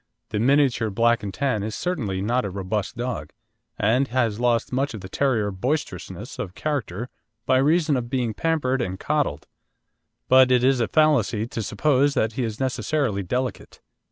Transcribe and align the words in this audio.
The 0.29 0.39
Miniature 0.39 0.89
Black 0.89 1.21
and 1.21 1.31
Tan 1.31 1.61
is 1.61 1.75
certainly 1.75 2.21
not 2.23 2.43
a 2.43 2.49
robust 2.49 2.97
dog, 2.97 3.29
and 3.77 4.07
he 4.07 4.13
has 4.13 4.39
lost 4.39 4.73
much 4.73 4.95
of 4.95 5.01
the 5.01 5.07
terrier 5.09 5.51
boisterousness 5.51 6.39
of 6.39 6.55
character 6.55 7.07
by 7.45 7.57
reason 7.59 7.95
of 7.95 8.09
being 8.09 8.33
pampered 8.33 8.81
and 8.81 8.99
coddled; 8.99 9.45
but 10.27 10.49
it 10.49 10.63
is 10.63 10.79
a 10.79 10.87
fallacy 10.87 11.45
to 11.49 11.61
suppose 11.61 12.15
that 12.15 12.33
he 12.33 12.43
is 12.43 12.59
necessarily 12.59 13.21
delicate. 13.21 13.79